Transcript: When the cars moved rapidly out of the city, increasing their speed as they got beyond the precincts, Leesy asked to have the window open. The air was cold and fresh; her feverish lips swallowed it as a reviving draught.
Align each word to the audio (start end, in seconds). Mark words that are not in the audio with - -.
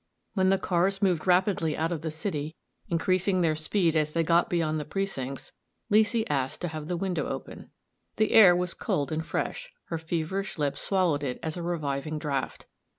When 0.33 0.49
the 0.49 0.57
cars 0.57 1.03
moved 1.03 1.27
rapidly 1.27 1.77
out 1.77 1.91
of 1.91 2.01
the 2.01 2.09
city, 2.09 2.55
increasing 2.89 3.41
their 3.41 3.55
speed 3.55 3.95
as 3.95 4.13
they 4.13 4.23
got 4.23 4.49
beyond 4.49 4.79
the 4.79 4.83
precincts, 4.83 5.51
Leesy 5.91 6.25
asked 6.27 6.61
to 6.61 6.69
have 6.69 6.87
the 6.87 6.97
window 6.97 7.27
open. 7.27 7.69
The 8.15 8.31
air 8.31 8.55
was 8.55 8.73
cold 8.73 9.11
and 9.11 9.23
fresh; 9.23 9.71
her 9.89 9.99
feverish 9.99 10.57
lips 10.57 10.81
swallowed 10.81 11.21
it 11.21 11.37
as 11.43 11.55
a 11.55 11.61
reviving 11.61 12.17
draught. 12.17 12.65